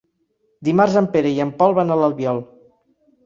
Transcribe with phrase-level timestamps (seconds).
[0.69, 2.41] Dimarts en Pere i en Pol van a l'Albiol.